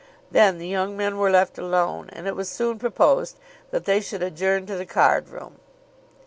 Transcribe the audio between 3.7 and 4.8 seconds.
they should adjourn to